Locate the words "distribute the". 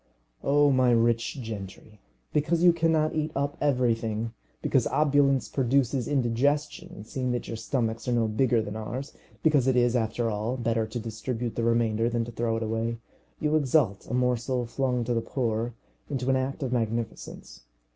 10.99-11.63